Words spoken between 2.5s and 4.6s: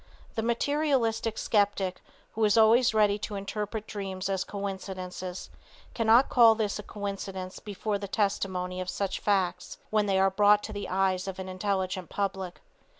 always ready to interpret dreams as